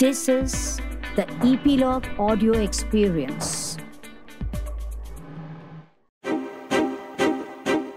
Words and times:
This 0.00 0.28
is 0.28 0.52
the 1.16 1.24
Epilogue 1.42 2.04
Audio 2.20 2.52
Experience. 2.64 3.48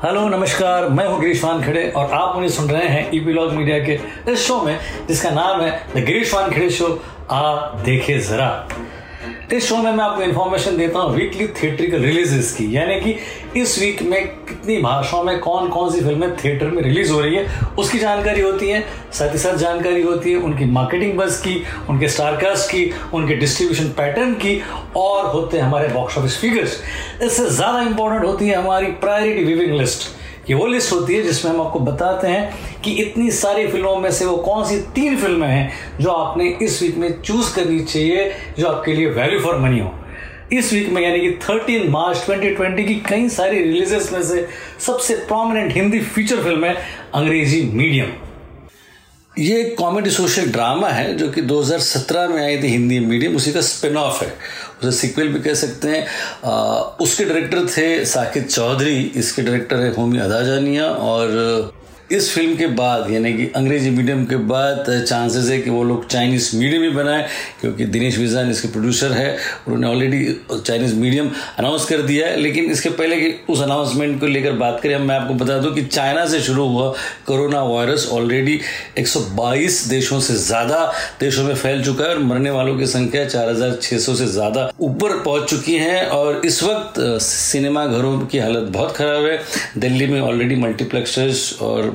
Hello 0.03 0.27
नमस्कार 0.29 0.87
मैं 0.89 1.05
हूँ 1.07 1.19
गिरीश 1.19 1.43
वानखेड़े 1.43 1.83
और 1.91 2.11
आप 2.11 2.35
मुझे 2.35 2.49
सुन 2.55 2.69
रहे 2.69 2.87
हैं 2.87 3.11
ईपीलॉग 3.15 3.51
मीडिया 3.53 3.77
के 3.85 3.99
इस 4.31 4.47
शो 4.47 4.61
में, 4.61 4.79
जिसका 5.07 5.29
नाम 5.29 5.61
है 5.61 5.71
द 5.95 6.05
गिरीश 6.05 6.33
वान 6.33 6.43
वानखेड़े 6.43 6.69
शो 6.69 6.87
आ 7.31 7.55
देखे 7.83 8.17
जरा। 8.29 8.49
इस 9.53 9.67
शो 9.67 9.77
में 9.77 9.91
मैं 9.91 10.03
आपको 10.03 10.21
इन्फॉर्मेशन 10.21 10.77
देता 10.77 10.99
हूँ 10.99 11.15
वीकली 11.15 11.47
थिएट्रिकल 11.61 12.01
रिलीजेस 12.01 12.53
की। 12.55 12.65
यानी 12.75 12.99
कि 13.01 13.15
इस 13.61 13.77
वीक 13.79 14.01
में 14.01 14.27
कितनी 14.27 14.77
भाषाओं 14.81 15.23
में 15.23 15.39
कौन 15.39 15.67
कौन 15.69 15.91
सी 15.93 16.01
फ़िल्में 16.01 16.35
थिएटर 16.37 16.69
में 16.71 16.81
रिलीज़ 16.83 17.11
हो 17.11 17.19
रही 17.21 17.35
है, 17.35 17.45
उसकी 17.79 17.99
जानकारी 17.99 18.41
होती 18.41 18.69
है, 18.69 18.83
साथ 19.13 19.33
ही 19.33 19.37
साथ 19.37 19.57
जानकारी 19.57 20.01
होती 20.01 20.31
है 20.31 20.37
उनकी 20.39 20.65
मार्केटिंग 20.71 21.17
बस 21.17 21.41
की, 21.41 21.61
उनके 21.89 22.07
स्टारकास्ट 22.07 22.69
की, 22.71 22.89
उनके 23.13 23.35
डिस्ट्रीब्यूशन 23.35 23.89
पैटर्न 23.97 24.33
की 24.35 24.61
और 24.97 25.25
होते 25.25 25.57
हैं 25.57 25.63
हमारे 25.63 25.87
बॉक्स 25.89 26.17
ऑफ़िस 26.17 26.39
फिगर्स 26.41 26.81
इससे 27.21 27.49
ज़्यादा 27.49 27.81
इंपॉर्टेंट 27.81 28.25
होती 28.25 28.47
है 28.47 28.55
हमारी 28.55 28.85
प्रायोरिटी 29.03 29.43
विविंग 29.43 29.79
लिस्ट 29.79 30.09
ये 30.49 30.55
वो 30.55 30.65
लिस्ट 30.67 30.91
होती 30.91 31.15
है 31.15 31.21
जिसमें 31.23 31.51
हम 31.51 31.61
आपको 31.61 31.79
बताते 31.79 32.27
हैं 32.27 32.70
कि 32.85 32.91
इतनी 32.91 33.31
सारी 33.31 33.67
फ़िल्मों 33.67 33.95
में 33.95 34.11
से 34.11 34.25
वो 34.25 34.37
कौन 34.37 34.65
सी 34.65 34.77
तीन 34.95 35.17
फ़िल्में 35.17 35.47
हैं 35.47 35.97
जो 36.01 36.09
आपने 36.09 36.57
इस 36.61 36.81
वीक 36.81 36.97
में 36.97 37.21
चूज़ 37.21 37.55
करनी 37.55 37.79
चाहिए 37.79 38.31
जो 38.59 38.67
आपके 38.67 38.93
लिए 38.93 39.09
वैल्यू 39.09 39.39
फॉर 39.39 39.57
मनी 39.57 39.79
हो। 39.79 39.93
इस 40.53 40.73
वीक 40.73 40.89
में 40.89 41.01
यानी 41.01 41.19
कि 41.19 41.29
13 41.43 41.89
मार्च 41.89 42.17
2020 42.17 42.87
की 42.87 42.95
कई 43.09 43.29
सारी 43.29 43.63
रिलीजेस 43.63 44.11
में 44.13 44.23
से 44.23 44.47
सबसे 44.79 45.15
प्रोमिनेंट 45.15 45.73
हिंदी 45.73 45.99
फीचर 45.99 46.43
फ़िल्म 46.43 46.65
है 46.65 46.75
अंग्रेज़ी 47.15 47.61
मीडियम 47.61 48.11
ये 49.39 49.59
एक 49.61 49.77
कॉमेडी 49.77 50.09
सोशल 50.09 50.45
ड्रामा 50.45 50.87
है 50.87 51.17
जो 51.17 51.29
कि 51.31 51.41
2017 51.41 52.27
में 52.29 52.43
आई 52.45 52.57
थी 52.63 52.67
हिंदी 52.67 52.99
मीडियम 52.99 53.35
उसी 53.35 53.51
का 53.51 53.61
स्पिन 53.61 53.97
ऑफ़ 53.97 54.23
है। 54.23 54.33
उसे 54.83 54.91
सिक्वल 54.91 55.27
भी 55.27 55.39
कह 55.39 55.53
सकते 55.53 55.87
हैं। 55.87 56.07
आ, 56.45 56.79
उसके 57.01 57.25
डायरेक्टर 57.25 57.65
थे 57.67 58.05
साकिब 58.05 58.43
चौधरी 58.43 59.11
इसके 59.15 59.41
डायरेक्टर 59.41 59.75
है 59.75 59.93
होमी 59.95 60.19
अदाजानिया 60.19 60.85
और 60.85 61.27
इस 62.11 62.33
फ़िल्म 62.33 62.55
के 62.57 62.67
बाद, 62.67 63.09
यानी 63.11 63.33
कि 63.33 63.45
अंग्रेज़ी 63.55 63.89
मीडियम 63.89 64.25
के 64.25 64.35
बाद 64.47 64.85
चांसेस 65.07 65.49
है 65.49 65.59
कि 65.61 65.69
वो 65.69 65.83
लोग 65.83 66.07
चाइनीज़ 66.07 66.55
मीडियम 66.57 66.83
ही 66.83 66.89
बनाए, 66.91 67.27
क्योंकि 67.61 67.85
दिनेश 67.87 68.17
विजान 68.17 68.49
इसके 68.51 68.67
प्रोड्यूसर 68.67 69.11
है, 69.11 69.37
उन्होंने 69.67 69.87
ऑलरेडी 69.87 70.23
चाइनीज़ 70.51 70.95
मीडियम 70.95 71.29
अनाउंस 71.59 71.85
कर 71.85 72.01
दिया 72.01 72.27
है, 72.27 72.35
लेकिन 72.37 72.71
इसके 72.71 72.89
पहले 72.91 73.19
कि 73.19 73.33
उस 73.49 73.61
अनाउंसमेंट 73.61 74.19
को 74.19 74.27
लेकर 74.27 74.51
बात 74.53 74.79
करें, 74.83 74.97
मैं 74.97 75.15
आपको 75.15 75.33
बता 75.35 75.57
दूँ 75.57 75.73
कि 75.75 75.83
चाइना 75.83 76.25
से 76.25 76.39
शुरू 76.41 76.67
हुआ 76.67 76.89
कोरोना 77.27 77.63
वायरस 77.63 78.07
ऑलरेडी 78.11 78.59
122 78.99 79.87
देशों 79.89 80.19
से 80.19 80.35
ज़्यादा 80.37 80.85
देशों 81.19 81.43
में 81.43 81.53
फैल 81.55 81.83
चुका 81.83 82.03
है 82.03 82.09
और 82.09 82.19
मरने 82.23 82.51
वालों 82.51 82.77
की 82.77 82.85
संख्या 82.87 83.25
4600 83.27 84.15
से 84.15 84.25
ज़्यादा 84.27 84.69
ऊपर 84.81 85.17
पहुँच 85.23 85.49
चुकी 85.49 85.75
है, 85.75 86.05
और 86.07 86.41
इस 86.45 86.61
वक्त 86.63 86.99
सिनेमा 87.21 87.85
घरों 87.87 88.17
की 88.21 88.37
हालत 88.37 88.69
बहुत 88.71 88.95
ख़राब 88.95 89.25
है। 89.25 89.39
दिल्ली 89.77 90.07
में 90.07 90.19
ऑलरेडी 90.21 90.55
मल्टीप्लेक्सेस 90.57 91.57
और 91.61 91.89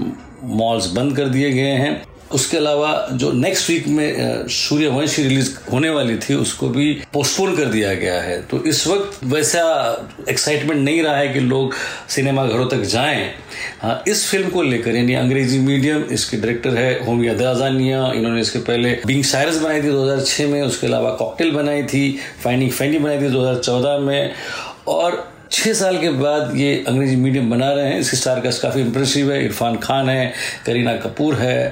मॉल्स 0.47 0.91
बंद 0.91 1.17
कर 1.17 1.29
दिए 1.29 1.51
गए 1.53 1.73
हैं। 1.77 2.05
उसके 2.33 2.57
अलावा 2.57 3.09
जो 3.13 3.31
नेक्स्ट 3.33 3.69
वीक 3.71 3.87
में 3.89 4.47
सूर्यवंशी 4.49 5.23
रिलीज़ 5.23 5.51
होने 5.73 5.91
वाली 5.91 6.17
थी, 6.19 6.35
उसको 6.35 6.69
भी 6.69 6.93
पोस्टपोन 7.13 7.55
कर 7.57 7.65
दिया 7.65 7.93
गया 7.95 8.21
है। 8.23 8.41
तो 8.43 8.63
इस 8.65 8.87
वक्त 8.87 9.19
वैसा 9.25 9.61
एक्साइटमेंट 10.29 10.81
नहीं 10.81 11.03
रहा 11.03 11.17
है 11.17 11.29
कि 11.29 11.41
लोग 11.41 11.75
सिनेमा 12.09 12.47
घरों 12.47 12.67
तक 12.67 12.83
जाएँ। 12.85 13.31
हाँ 13.83 14.03
इस 14.09 14.27
फ़िल्म 14.31 14.49
को 14.49 14.63
लेकर, 14.63 14.97
यानी 14.97 15.15
अंग्रेज़ी 15.15 15.59
मीडियम 15.59 16.03
इसके 16.13 16.37
डायरेक्टर 16.37 16.77
है 16.77 17.05
होमी 17.07 17.29
अदाजानिया 17.29 18.11
इन्होंने 18.13 18.41
इसके 18.41 18.59
पहले 18.59 18.99
बिंग 19.07 19.23
साइरस 19.25 19.61
बनाई 19.61 19.83
थी 19.83 19.91
2006 19.91 20.47
में, 20.47 20.61
उसके 20.63 20.87
अलावा 20.87 21.11
कॉकटेल 21.11 21.51
बनाई 21.51 21.83
थी 21.85 22.19
फाइनिंग 22.45 22.71
फैनी 22.71 22.99
बनाई 22.99 23.19
थी 23.19 23.31
2014 23.31 23.99
में। 23.99 24.33
और 24.89 25.36
छः 25.51 25.73
साल 25.73 25.99
के 25.99 26.11
बाद 26.11 26.53
ये 26.57 26.85
अंग्रेज़ी 26.89 27.17
मीडियम 27.17 27.51
बना 27.51 27.71
रहे 27.73 27.89
हैं। 27.89 27.99
इसके 27.99 28.17
स्टार 28.17 28.41
कास्ट 28.41 28.63
काफ़ी 28.63 28.81
इम्प्रेसिव 28.81 29.33
है। 29.33 29.45
इरफान 29.45 29.77
खान 29.77 30.09
है, 30.09 30.33
करीना 30.67 30.97
कपूर 30.97 31.35
है 31.35 31.67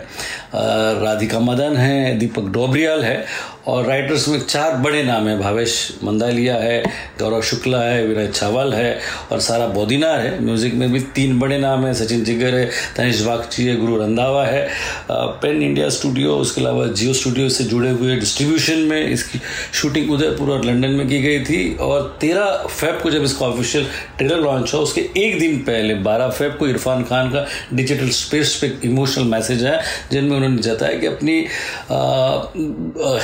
राधिका 0.55 1.41
मदन 1.41 1.77
है, 1.77 2.19
दीपक 2.19 2.49
डोबरियाल 2.53 3.05
है। 3.05 3.25
और 3.67 3.87
राइटर्स 3.87 4.27
में 4.29 4.41
चार 4.41 4.77
बड़े 4.77 5.03
नाम 5.03 5.29
हैं, 5.29 5.39
भावेश 5.41 5.77
मंदालिया 6.05 6.55
है, 6.57 6.83
गौरव 7.21 7.43
शुक्ला 7.43 7.81
है, 7.83 8.07
विनय 8.07 8.27
छावल 8.29 8.73
है 8.75 8.99
और 9.33 9.41
सारा 9.41 9.67
बोदिनार 9.69 10.21
है। 10.21 10.43
म्यूज़िक 10.45 10.75
में 10.75 10.93
भी 10.93 11.01
तीन 11.15 11.39
बड़े 11.39 11.59
नाम 11.59 11.87
हैं, 11.87 11.93
सचिन 11.95 12.25
जिगर 12.25 12.55
है, 12.55 12.65
तनिष 12.97 13.21
बागची 13.21 13.67
है, 13.67 13.77
गुरु 13.77 13.97
रंधावा 13.97 14.45
है। 14.47 14.69
पेन 15.11 15.63
इंडिया 15.63 15.89
स्टूडियो 15.91 16.35
उसके 16.37 16.61
अलावा 16.61 16.87
जियो 16.89 17.13
स्टूडियो 17.15 17.49
से 17.49 17.65
जुड़े 17.65 17.91
हुए 17.91 18.17
डिस्ट्रीब्यूशन 18.17 18.79
में 18.81 19.07
इसकी 19.07 19.41
शूटिंग 19.73 20.11
उदयपुर 20.13 20.51
और 20.51 20.65
लंदन 20.65 20.91
में 20.91 21.07
की 21.09 21.23
गई 21.23 21.41
थी 21.45 21.75
और 21.81 22.17
तेरह 22.21 22.67
फेब 22.71 23.01
को 23.03 23.11
जब 23.11 23.25
इसका 23.25 23.47
ऑफिशियल 23.47 23.87
ट्रेलर 24.19 24.41
लॉन्च 24.41 24.75
हुआ, 24.75 24.83
उसके 24.83 25.01
एक 25.17 25.39
दिन 25.39 25.59
पहले, 25.61 25.95
बारह 26.05 26.29
फेब 26.29 26.57
को 26.59 26.67
इरफान 26.69 27.03
खान 27.05 27.31
का 27.31 27.47
डिजिटल 27.73 28.09
स्पेस 28.11 28.55
पे 28.61 28.73
इमोशनल 28.89 29.25
मैसेज 29.27 29.65
है 29.65 29.81
जिनमें 30.13 30.37
उन्होंने 30.37 30.63
जताया 30.63 30.99
कि 30.99 31.07
अपनी 31.07 31.41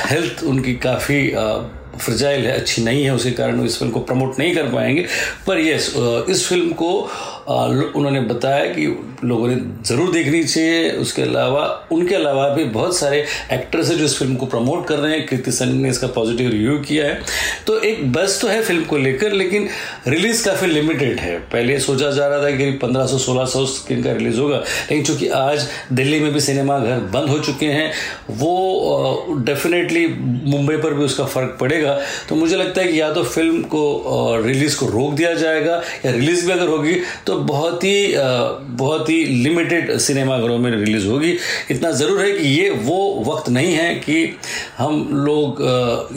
हेल्थ 0.09 0.29
हेल्थ 0.31 0.43
उनकी 0.43 0.73
काफ़ी 0.75 1.29
फ्रजाइल 1.99 2.45
है, 2.45 2.51
अच्छी 2.51 2.83
नहीं 2.83 3.03
है, 3.03 3.13
उसी 3.13 3.31
कारण 3.31 3.57
वो 3.59 3.65
इस 3.65 3.77
फ़िल्म 3.79 3.91
को 3.91 3.99
प्रमोट 3.99 4.39
नहीं 4.39 4.53
कर 4.55 4.67
पाएँगे। 4.71 5.05
पर 5.47 5.59
यस 5.59 5.93
इस 6.29 6.47
फ़िल्म 6.47 6.71
को 6.73 6.91
उन्होंने 7.95 8.21
बताया 8.23 8.65
कि 8.65 8.85
लोगों 9.23 9.47
ने 9.47 9.55
ज़रूर 9.85 10.11
देखनी 10.11 10.43
चाहिए। 10.43 10.89
उसके 10.91 11.21
अलावा, 11.21 11.63
उनके 11.91 12.15
अलावा 12.15 12.47
भी 12.49 12.63
बहुत 12.65 12.97
सारे 12.97 13.23
एक्टर्स 13.53 13.89
हैं 13.89 13.97
जो 13.97 14.05
इस 14.05 14.17
फ़िल्म 14.19 14.35
को 14.35 14.45
प्रमोट 14.45 14.85
कर 14.87 14.99
रहे 14.99 15.17
हैं। 15.17 15.25
कृति 15.27 15.51
सन 15.51 15.75
ने 15.77 15.89
इसका 15.89 16.07
पॉजिटिव 16.09 16.49
रिव्यू 16.51 16.77
किया 16.79 17.05
है। 17.05 17.19
तो 17.67 17.77
एक 17.81 18.11
बस 18.13 18.39
तो 18.41 18.47
है 18.47 18.61
फ़िल्म 18.63 18.83
को 18.83 18.97
लेकर, 18.97 19.31
लेकिन 19.33 19.67
रिलीज़ 20.07 20.43
काफ़ी 20.45 20.67
लिमिटेड 20.67 21.19
है। 21.19 21.37
पहले 21.51 21.79
सोचा 21.79 22.09
जा 22.11 22.27
रहा 22.27 22.43
था 22.43 22.51
कि 22.57 22.71
पंद्रह 22.81 23.05
सौ, 23.05 23.17
सोलह 23.17 23.45
सौ 23.45 23.65
स्क्रीन 23.67 24.03
का 24.03 24.11
रिलीज़ 24.13 24.39
होगा, 24.39 24.57
लेकिन 24.57 25.03
चूँकि 25.05 25.27
आज 25.29 25.67
दिल्ली 25.91 26.19
में 26.19 26.31
भी 26.33 26.39
सिनेमा 26.39 26.79
घर 26.79 26.99
बंद 27.13 27.29
हो 27.29 27.39
चुके 27.39 27.65
हैं, 27.67 27.91
वो 28.31 29.35
डेफिनेटली 29.45 30.07
मुंबई 30.47 30.77
पर 30.77 30.93
भी 30.93 31.03
उसका 31.03 31.25
फ़र्क 31.25 31.57
पड़ेगा। 31.59 31.99
तो 32.29 32.35
मुझे 32.35 32.55
लगता 32.55 32.81
है 32.81 32.87
कि 32.87 32.99
या 33.01 33.11
तो 33.13 33.23
फ़िल्म 33.25 33.61
को 33.65 34.41
रिलीज़ 34.43 34.77
को 34.79 34.87
रोक 34.87 35.13
दिया 35.13 35.33
जाएगा, 35.35 35.81
या 36.05 36.11
रिलीज़ 36.11 36.45
भी 36.45 36.51
अगर 36.51 36.67
होगी 36.67 36.95
तो 37.25 37.39
बहुत 37.45 37.83
ही 37.83 38.13
बहुत 38.77 39.09
ही 39.09 39.23
लिमिटेड 39.43 39.95
सिनेमाघरों 39.97 40.57
में 40.57 40.69
रिलीज़ 40.71 41.07
होगी। 41.07 41.37
इतना 41.71 41.91
ज़रूर 41.91 42.21
है 42.21 42.31
कि 42.31 42.47
ये 42.49 42.69
वो 42.69 43.23
वक्त 43.27 43.49
नहीं 43.49 43.73
है 43.73 43.93
कि 43.95 44.37
हम 44.77 45.07
लोग 45.25 45.61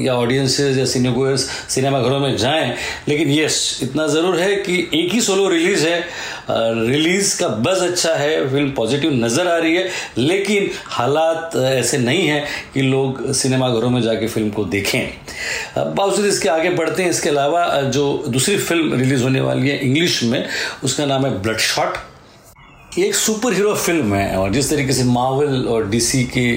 या 0.00 0.14
ऑडियंसेस 0.14 0.76
या 0.78 0.84
सिनेगोयर्स 0.84 1.48
सिनेमाघरों 1.68 2.20
में 2.20 2.36
जाएँ। 2.36 2.74
लेकिन 3.08 3.30
यस 3.30 3.78
इतना 3.82 4.06
ज़रूर 4.06 4.38
है 4.40 4.54
कि 4.56 4.78
एक 4.94 5.12
ही 5.12 5.20
सोलो 5.20 5.48
रिलीज़ 5.48 5.86
है। 5.86 6.00
रिलीज़ 6.50 7.38
का 7.40 7.48
बज 7.48 7.82
अच्छा 7.82 8.14
है 8.14 8.48
फ़िल्म 8.50 8.70
पॉजिटिव 8.70 9.12
नज़र 9.14 9.48
आ 9.48 9.56
रही 9.56 9.76
है। 9.76 9.88
लेकिन 10.18 10.70
हालात 10.88 11.56
ऐसे 11.56 11.98
नहीं 11.98 12.26
है 12.26 12.44
कि 12.74 12.82
लोग 12.82 13.32
सिनेमाघरों 13.32 13.90
में 13.90 14.00
जाके 14.02 14.26
फ़िल्म 14.26 14.50
को 14.50 14.64
देखें। 14.66 15.94
बावजूद 15.94 16.26
इसके 16.26 16.48
आगे 16.48 16.70
बढ़ते 16.70 17.02
हैं। 17.02 17.10
इसके 17.10 17.28
अलावा 17.28 17.80
जो 17.84 18.04
दूसरी 18.28 18.56
फ़िल्म 18.56 18.98
रिलीज़ 19.00 19.22
होने 19.22 19.40
वाली 19.40 19.68
है 19.68 19.78
इंग्लिश 19.78 20.22
में, 20.22 20.44
उसका 20.84 21.03
नाम 21.06 21.26
है 21.26 21.42
ब्लड 21.42 21.58
शॉट। 21.58 21.96
एक 22.98 23.14
सुपर 23.14 23.52
हीरो 23.52 23.74
फ़िल्म 23.74 24.14
है, 24.14 24.36
और 24.38 24.50
जिस 24.52 24.68
तरीके 24.70 24.92
से 24.92 25.04
मार्वल 25.04 25.64
और 25.68 25.88
डीसी 25.90 26.22
के 26.36 26.50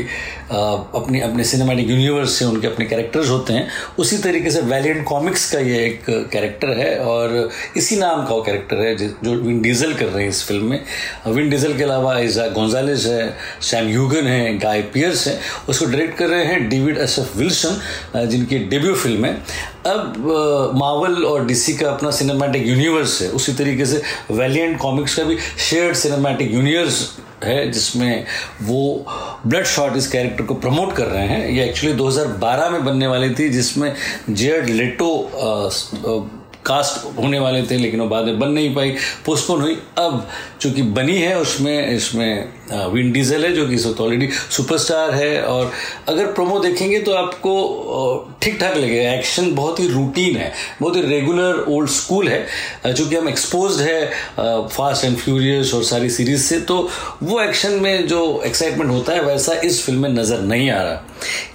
अपने 0.48 1.20
अपने 1.22 1.44
सिनेमैटिक 1.44 1.90
यूनिवर्स 1.90 2.32
से 2.32 2.46
उनके 2.46 2.68
अपने 2.68 2.86
कैरेक्टर्स 2.86 3.30
होते 3.30 3.54
हैं, 3.54 3.68
उसी 4.00 4.18
तरीके 4.18 4.52
से 4.52 4.62
वैलियंट 4.62 5.04
कॉमिक्स 5.06 5.52
का 5.52 5.60
ये 5.60 5.78
एक 5.86 6.04
कैरेक्टर 6.32 6.78
है, 6.78 6.98
और 7.00 7.50
इसी 7.78 7.96
नाम 7.96 8.26
का 8.26 8.34
वो 8.36 8.42
कैरेक्टर 8.42 8.82
है 8.82 8.96
जो 8.96 9.34
विन 9.36 9.62
डीजल 9.62 9.94
कर 9.94 10.06
रहे 10.06 10.24
हैं 10.24 10.30
इस 10.30 10.44
फ़िल्म 10.48 10.66
में। 10.66 10.84
विन 11.28 11.50
डीजल 11.50 11.74
के 11.78 11.84
अलावा 11.84 12.18
इजा 12.20 12.48
गोंजालिस 12.50 13.06
है 13.06 13.34
सैम 13.62 13.90
यूगन 13.90 14.28
है 14.28 14.58
गाय 14.58 14.82
पियर्स 14.94 15.28
है, 15.28 15.40
उसको 15.70 15.86
डायरेक्ट 15.86 16.18
कर 16.18 16.28
रहे 16.28 16.46
हैं 16.46 16.70
डेविड 16.70 16.98
एस 16.98 17.18
एफ़ 17.20 17.38
विल्सन 17.38 18.28
जिनकी 18.28 18.60
डेब्यू 18.60 18.94
फ़िल्म 18.96 19.26
है। 19.26 19.76
अब 19.88 20.72
मावल 20.76 21.24
और 21.26 21.46
डीसी 21.46 21.74
का 21.74 21.90
अपना 21.90 22.12
सिनेमैटिक 22.12 22.68
यूनिवर्स 22.68 23.22
है, 23.22 23.28
उसी 23.30 23.54
तरीके 23.54 23.86
से 23.86 24.02
वैलियंट 24.32 24.78
कॉमिक्स 24.80 25.16
का 25.16 25.24
भी 25.24 25.38
शेयर्ड 25.70 25.96
सिनेमैटिक 26.28 26.54
यूनिवर्स 26.54 27.18
है 27.44 27.70
जिसमें 27.72 28.26
वो 28.62 29.06
ब्लड 29.48 29.66
शॉट 29.66 29.98
इस 29.98 30.08
कैरेक्टर 30.08 30.44
को 30.44 30.54
प्रमोट 30.56 30.96
कर 30.96 31.06
रहे 31.06 31.28
हैं। 31.28 31.50
ये 31.50 31.66
एक्चुअली 31.66 31.96
2012 31.98 32.70
में 32.70 32.84
बनने 32.86 33.08
वाली 33.08 33.30
थी, 33.30 33.50
जिसमें 33.50 33.94
जेड 34.32 34.70
लेटो 34.70 35.10
कास्ट 36.66 37.06
होने 37.18 37.40
वाले 37.40 37.62
थे, 37.64 37.78
लेकिन 37.78 38.00
वो 38.00 38.08
बाद 38.08 38.26
में 38.26 38.40
बन 38.40 38.50
नहीं 38.50 38.74
पाई। 38.76 38.90
पोस्टपोन 39.26 39.62
हुई। 39.62 39.76
अब 39.98 40.28
चूँकि 40.62 40.82
बनी 40.98 41.18
है 41.18 41.38
उसमें, 41.40 41.96
इसमें 41.96 42.92
विन 42.94 43.12
डीजल 43.12 43.46
है, 43.46 43.52
जो 43.54 43.68
कि 43.68 43.76
इस 43.76 43.86
वक्त 43.86 44.02
ऑलरेडी 44.02 44.30
सुपरस्टार 44.52 45.14
है। 45.14 45.42
और 45.44 45.72
अगर 46.10 46.32
प्रोमो 46.34 46.60
देखेंगे 46.60 47.00
तो 47.00 47.14
आपको 47.14 47.54
ठीक 48.48 48.60
ठाक 48.60 48.76
लगेगा 48.78 49.14
एक्शन 49.14 49.50
बहुत 49.56 49.80
ही 49.80 49.88
रूटीन 49.88 50.36
है। 50.38 50.52
बहुत 50.82 50.96
ही 50.96 51.02
रेगुलर 51.02 51.64
ओल्ड 51.70 51.90
स्कूल 51.90 52.28
है 52.28 52.94
चूँकि 52.94 53.16
हम 53.16 53.28
एक्सपोज 53.30 53.80
है 53.82 54.06
फास्ट 54.68 55.06
एंड 55.06 55.18
फ्यूरियस 55.18 55.74
और 55.74 55.84
सारी 55.84 56.10
सीरीज़ 56.10 56.42
से। 56.42 56.60
तो 56.62 56.78
वो 57.24 57.42
एक्शन 57.42 57.72
में 57.82 58.08
जो 58.08 58.20
एक्साइटमेंट 58.46 58.92
होता 58.92 59.14
है, 59.14 59.22
वैसा 59.24 59.54
इस 59.62 59.84
फ़िल्म 59.86 60.02
में 60.02 60.10
नज़र 60.10 60.42
नहीं 60.42 60.70
आ 60.70 60.82
रहा। 60.82 61.04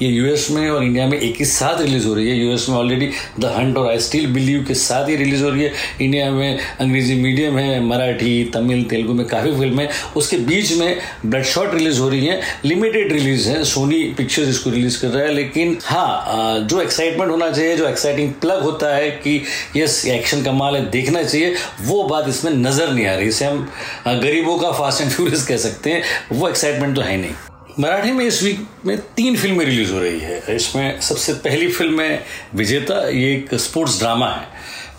ये 0.03 0.09
यूएस 0.09 0.47
में 0.51 0.69
और 0.71 0.85
इंडिया 0.85 1.07
में 1.07 1.19
एक 1.19 1.37
ही 1.39 1.45
साथ 1.45 1.81
रिलीज़ 1.81 2.07
हो 2.07 2.15
रही 2.15 2.29
है। 2.29 2.37
यूएस 2.39 2.67
में 2.69 2.77
ऑलरेडी 2.77 3.09
द 3.41 3.53
हंट 3.57 3.77
और 3.77 3.89
आई 3.91 3.99
स्टिल 4.01 4.27
बिलीव 4.35 4.65
के 4.69 4.75
साथ 4.75 5.09
ही 5.09 5.17
रिलीज़ 5.17 5.43
हो 5.45 5.51
रही 5.51 5.63
है। 5.63 5.73
इंडिया 6.01 6.31
में 6.31 6.59
अंग्रेज़ी 6.59 7.15
मीडियम 7.15 7.59
है, 7.59 7.81
मराठी, 7.87 8.45
तमिल, 8.55 8.85
तेलुगु 8.91 9.15
में 9.15 9.27
काफ़ी 9.27 9.53
फ़िल्म 9.53 9.81
है। 9.81 9.89
उसके 10.17 10.37
बीच 10.51 10.73
में 10.73 11.01
ब्लड 11.27 11.45
शॉट 11.45 11.75
रिलीज़ 11.75 12.01
हो 12.01 12.09
रही 12.09 12.27
है। 12.27 12.41
लिमिटेड 12.65 13.13
रिलीज़ 13.13 13.49
है। 13.49 13.65
सोनी 13.65 14.03
पिक्चर्स 14.19 14.49
इसको 14.49 14.71
रिलीज़ 14.71 15.01
कर 15.03 15.09
रहा 15.09 15.23
है। 15.23 15.35
लेकिन 15.35 15.77
हाँ 15.85 16.61
जो 16.63 16.82
एक्साइटमेंट 16.83 17.31
होना 17.31 17.51
चाहिए, 17.51 17.77
जो 17.77 17.87
एक्साइटिंग 17.89 18.33
प्लग 18.41 18.63
होता 18.63 18.95
है 18.95 19.11
कि 19.11 19.41
यस 19.77 20.05
एक्शन 20.09 20.43
कमाल 20.43 20.77
है, 20.77 20.85
देखना 20.91 21.23
चाहिए, 21.23 21.55
वो 21.83 22.03
बात 22.05 22.29
इसमें 22.29 22.53
नज़र 22.53 22.91
नहीं 22.91 23.07
आ 23.07 23.15
रही। 23.15 23.29
इसे 23.29 23.45
हम 23.45 23.69
गरीबों 24.07 24.59
का 24.59 24.73
फास्ट 24.73 25.01
एंड 25.03 25.11
फ्यूरियस 25.11 25.47
कह 25.47 25.57
सकते 25.59 25.91
हैं, 25.91 26.03
वो 26.33 26.49
एक्साइटमेंट 26.49 26.97
तो 26.97 27.03
है 27.03 27.17
नहीं। 27.17 27.35
मराठी 27.81 28.11
में 28.13 28.25
इस 28.25 28.43
वीक 28.43 28.67
में 28.87 28.97
तीन 29.17 29.37
फ़िल्में 29.37 29.65
रिलीज़ 29.65 29.93
हो 29.93 29.99
रही 30.01 30.19
है। 30.21 30.57
इसमें 30.57 31.01
सबसे 31.01 31.33
पहली 31.35 31.69
फ़िल्म 31.69 32.01
है 32.01 32.25
विजेता, 32.55 33.09
ये 33.09 33.33
एक 33.35 33.55
स्पोर्ट्स 33.57 33.99
ड्रामा 33.99 34.29
है। 34.29 34.47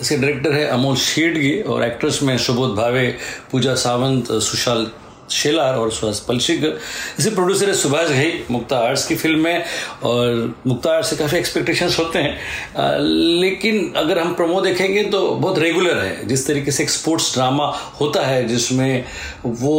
इसके 0.01 0.15
डायरेक्टर 0.17 0.53
है 0.53 0.65
अमोल 0.67 0.95
शेडगी 0.97 1.59
और 1.61 1.83
एक्ट्रेस 1.83 2.19
में 2.23 2.37
सुबोध 2.37 2.75
भावे, 2.75 3.07
पूजा 3.51 3.75
सावंत, 3.75 4.31
सुशाल 4.41 4.85
शेलार 5.33 5.75
और 5.75 5.91
सुहास 5.91 6.19
पलशिकर 6.27 6.79
इसे 7.19 7.29
प्रोड्यूसर 7.29 7.67
है 7.67 7.73
सुभाष 7.75 8.09
घई 8.09 8.31
मुक्ता 8.51 8.77
आर्ट्स 8.79 9.05
की 9.07 9.15
फ़िल्म 9.15 9.47
है 9.47 9.65
और 10.03 10.55
मुक्ता 10.67 10.91
आर्ट्स 10.91 11.09
से 11.09 11.15
काफ़ी 11.15 11.37
एक्सपेक्टेशंस 11.37 11.99
होते 11.99 12.19
हैं। 12.19 12.37
आ, 12.77 12.97
लेकिन 12.97 13.93
अगर 13.97 14.19
हम 14.19 14.33
प्रोमो 14.33 14.61
देखेंगे 14.61 15.03
तो 15.03 15.27
बहुत 15.27 15.59
रेगुलर 15.59 15.97
है। 15.97 16.27
जिस 16.27 16.47
तरीके 16.47 16.71
से 16.71 16.83
एक 16.83 16.89
स्पोर्ट्स 16.89 17.33
ड्रामा 17.33 17.65
होता 18.01 18.25
है 18.25 18.47
जिसमें 18.47 19.03
वो 19.45 19.75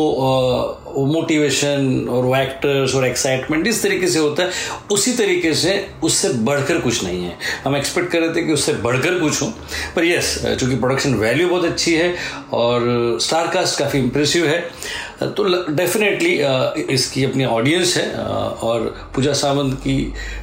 मोटिवेशन 1.06 2.06
और 2.10 2.24
वो 2.24 2.34
एक्टर्स 2.36 2.94
और 2.94 3.06
एक्साइटमेंट 3.06 3.64
जिस 3.64 3.82
तरीके 3.82 4.06
से 4.06 4.18
होता 4.18 4.42
है 4.42 4.50
उसी 4.90 5.12
तरीके 5.12 5.54
से 5.54 5.74
उससे 6.04 6.28
बढ़कर 6.44 6.78
कुछ 6.80 7.02
नहीं 7.04 7.24
है। 7.24 7.36
हम 7.64 7.76
एक्सपेक्ट 7.76 8.10
कर 8.12 8.20
रहे 8.20 8.34
थे 8.34 8.46
कि 8.46 8.52
उससे 8.52 8.72
बढ़कर 8.84 9.18
कुछ 9.20 9.42
हो 9.42 9.46
पर 9.96 10.04
यस 10.04 10.34
चूँकि 10.60 10.76
प्रोडक्शन 10.76 11.14
वैल्यू 11.14 11.48
बहुत 11.48 11.64
अच्छी 11.64 11.94
है 11.94 12.14
और 12.52 13.18
स्टार 13.22 13.46
कास्ट 13.46 13.78
काफ़ी 13.78 13.98
इंप्रेसिव 13.98 14.46
है। 14.46 14.62
तो 15.26 15.44
डेफिनेटली 15.72 16.32
इसकी 16.94 17.24
अपनी 17.24 17.44
ऑडियंस 17.44 17.96
है 17.96 18.12
और 18.14 18.86
पूजा 19.14 19.32
सावंत 19.32 19.74
की 19.78 19.96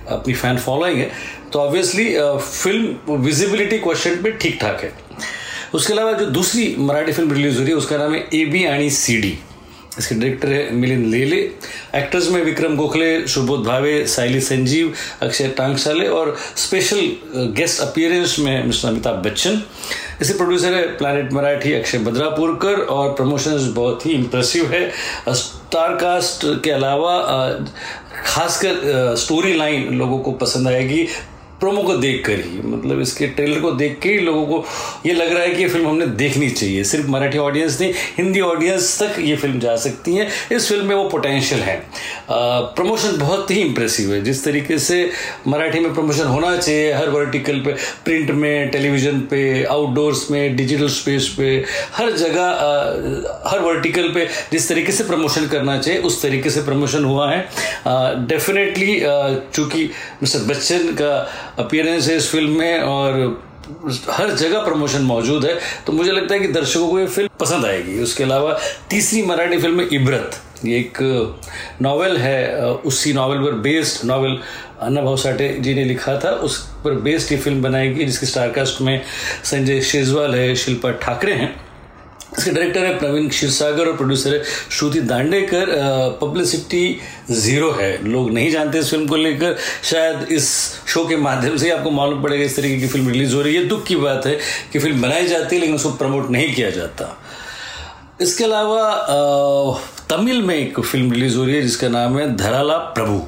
अपनी 0.10 0.34
फ़ैन 0.34 0.58
फॉलोइंग 0.58 0.98
है 1.00 1.10
तो 1.54 1.60
ऑब्वियसली 1.60 2.06
फ़िल्म 2.40 3.16
विजिबिलिटी 3.24 3.78
क्वेश्चन 3.80 4.22
पे 4.24 4.32
ठीक 4.32 4.58
ठाक 4.62 4.84
है। 4.84 4.94
उसके 5.74 5.94
अलावा 5.94 6.12
जो 6.14 6.26
दूसरी 6.32 6.76
मराठी 6.80 7.12
फ़िल्म 7.12 7.34
रिलीज़ 7.34 7.58
हो 7.58 7.62
रही 7.62 7.72
है, 7.72 7.78
उसका 7.78 7.98
नाम 7.98 8.14
है 8.14 8.28
A 8.34 8.46
B 8.46 8.64
and 8.64 8.90
C 8.92 9.18
D 9.22 9.38
इसके 10.00 10.16
डायरेक्टर 10.16 10.48
है 10.48 10.74
मिलिंद 10.74 11.06
लेले 11.06 11.38
एक्टर्स 11.96 12.30
में 12.32 12.42
विक्रम 12.44 12.76
गोखले, 12.76 13.28
सुबोध 13.28 13.64
भावे 13.64 14.06
साइली 14.08 14.42
संजीव, 14.42 14.94
अक्षय 15.22 15.48
टांगशाले 15.58 16.08
और 16.08 16.36
स्पेशल 16.58 17.00
गेस्ट 17.58 17.82
अपियरेंस 17.82 18.36
में 18.40 18.64
मिस्टर 18.66 18.88
अमिताभ 18.88 19.16
बच्चन। 19.26 19.62
इसे 20.22 20.34
प्रोड्यूसर 20.34 20.74
है 20.74 20.86
प्लानट 20.98 21.34
मराठी 21.34 21.74
अक्षय 21.74 21.98
बद्रापुरकर 21.98 22.82
और 22.88 23.14
प्रमोशंस 23.14 23.68
बहुत 23.76 24.06
ही 24.06 24.12
इम्प्रेसिव 24.12 24.72
है। 24.74 24.90
स्टार 25.30 25.96
कास्ट 25.96 26.46
के 26.64 26.72
अलावा 26.72 27.18
खासकर 28.26 29.16
स्टोरी 29.18 29.54
लाइन 29.54 29.98
लोगों 29.98 30.20
को 30.20 30.32
पसंद 30.32 30.68
आएगी। 30.68 31.08
प्रोमो 31.62 31.82
को 31.84 31.96
देख 31.98 32.26
कर 32.26 32.40
ही 32.42 32.60
मतलब 32.66 33.02
इसके 33.02 33.28
ट्रेलर 33.28 33.60
को 33.62 33.72
देख 33.72 33.98
के 34.04 34.10
ही 34.10 34.20
लोगों 34.20 34.46
को 34.46 34.64
ये 35.06 35.14
लग 35.14 35.34
रहा 35.34 35.44
है 35.44 35.50
कि 35.50 35.62
ये 35.62 35.68
फ़िल्म 35.70 35.88
हमने 35.88 36.06
देखनी 36.22 36.50
चाहिए। 36.50 36.84
सिर्फ़ 36.84 37.08
मराठी 37.08 37.38
ऑडियंस 37.38 37.80
नहीं, 37.82 37.94
हिंदी 38.18 38.40
ऑडियंस 38.42 38.98
तक 39.02 39.20
ये 39.20 39.36
फ़िल्म 39.36 39.60
जा 39.60 39.76
सकती 39.76 40.16
है। 40.16 40.28
इस 40.52 40.68
फ़िल्म 40.70 40.86
में 40.86 40.96
वो 40.96 41.04
पोटेंशियल 41.10 41.62
है। 41.62 41.76
प्रमोशन 42.32 43.18
बहुत 43.18 43.52
ही 43.52 43.60
इंप्रेसिव 43.62 44.14
है। 44.14 44.22
जिस 44.24 44.44
तरीके 44.46 44.78
से 44.80 45.10
मराठी 45.48 45.80
में 45.80 45.94
प्रमोशन 45.94 46.28
होना 46.28 46.56
चाहिए, 46.58 46.92
हर 46.94 47.10
वर्टिकल 47.10 47.60
पे 47.66 47.74
प्रिंट 48.06 48.32
में 48.32 48.70
टेलीविज़न 48.72 49.20
पे 49.32 49.42
आउटडोर्स 49.66 50.30
में 50.32 50.56
डिजिटल 50.56 50.88
स्पेस 50.90 51.28
पे, 51.38 51.54
हर 51.96 52.12
जगह 52.14 53.50
हर 53.50 53.60
वर्टिकल 53.60 54.10
पे 54.14 54.28
जिस 54.52 54.68
तरीके 54.70 54.92
से 54.92 55.04
प्रमोशन 55.04 55.48
करना 55.48 55.78
चाहिए, 55.78 56.00
उस 56.02 56.22
तरीके 56.22 56.50
से 56.50 56.62
प्रमोशन 56.64 57.06
हुआ 57.06 57.32
है। 57.32 58.28
डेफिनेटली 58.28 59.00
चूँकि 59.56 59.90
मिस्टर 60.22 60.40
बच्चन 60.48 60.92
का 61.02 61.14
अपियरेंस 61.60 62.08
है 62.08 62.16
इस 62.18 62.30
फ़िल्म 62.32 62.58
में 62.60 62.80
और 62.80 63.42
हर 64.10 64.32
जगह 64.32 64.64
प्रमोशन 64.66 65.02
मौजूद 65.02 65.46
है। 65.46 65.58
तो 65.88 65.94
मुझे 65.94 66.12
लगता 66.12 66.34
है 66.34 66.40
कि 66.40 66.48
दर्शकों 66.48 66.88
को 66.90 67.00
ये 67.00 67.08
फ़िल्म 67.08 67.30
पसंद 67.40 67.66
आएगी। 67.66 68.00
उसके 68.00 68.24
अलावा 68.24 68.58
तीसरी 68.90 69.22
मराठी 69.22 69.58
फ़िल्म 69.58 69.88
इब्रत। 69.94 70.42
ये 70.66 70.78
एक 70.80 70.98
नावल 71.82 72.18
है। 72.18 72.72
उसी 72.74 73.14
नावल 73.14 73.44
पर 73.44 73.52
बेस्ड 73.60 74.06
नावल 74.08 74.38
अन्ना 74.82 75.02
भाव 75.02 75.18
साठे 75.18 75.50
जी 75.60 75.74
ने 75.74 75.84
लिखा 75.84 76.20
था। 76.20 76.30
उस 76.30 76.58
पर 76.84 76.94
बेस्ड 77.02 77.32
ये 77.32 77.38
फ़िल्म 77.38 77.62
बनाएगी 77.62 78.06
जिसकी 78.06 78.26
स्टारकास्ट 78.26 78.82
में 78.82 79.02
संजय 79.44 79.82
शेजवाल 79.82 80.36
है, 80.36 80.56
शिल्पा 80.56 80.92
ठाकरे 80.92 81.34
हैं। 81.34 81.56
इसके 82.38 82.52
डायरेक्टर 82.52 82.86
है 82.86 82.98
प्रवीण 83.00 83.28
क्षीरसागर 83.30 83.88
और 83.88 83.96
प्रोड्यूसर 83.98 84.34
है 84.34 84.44
श्रुति 84.72 85.00
दांडेकर। 85.02 85.66
पब्लिसिटी 86.22 87.00
ज़ीरो 87.32 87.72
है। 87.72 87.92
लोग 88.08 88.32
नहीं 88.34 88.52
जानते 88.52 88.80
इस 88.80 88.90
फ़िल्म 88.92 89.08
को 89.08 89.16
लेकर। 89.16 89.56
शायद 89.84 90.32
इस 90.32 90.50
शो 90.88 91.06
के 91.08 91.16
माध्यम 91.18 91.58
से 91.58 91.70
आपको 91.72 91.92
मालूम 91.92 92.22
पड़ेगा 92.24 92.44
इस 92.44 92.56
तरीके 92.56 92.80
की 92.82 92.88
फ़िल्म 92.88 93.10
रिलीज़ 93.10 93.36
हो 93.36 93.42
रही 93.42 93.56
है। 93.56 93.66
दुख 93.68 93.86
की 93.86 93.96
बात 93.96 94.26
है 94.26 94.38
कि 94.74 94.80
फ़िल्म 94.80 95.02
बनाई 95.02 95.28
जाती 95.28 95.56
है, 95.56 95.60
लेकिन 95.62 95.76
उसको 95.76 95.92
प्रमोट 95.92 96.30
नहीं 96.32 96.54
किया 96.56 96.70
जाता। 96.70 97.18
इसके 98.22 98.44
अलावा 98.44 99.82
तमिल 100.10 100.42
में 100.42 100.56
एक 100.56 100.80
फ़िल्म 100.80 101.12
रिलीज़ 101.12 101.38
हो 101.38 101.46
रही 101.46 101.56
है, 101.56 101.62
जिसका 101.62 101.88
नाम 101.90 102.18
है 102.20 102.36
धराला 102.38 102.78
प्रभु। 102.98 103.22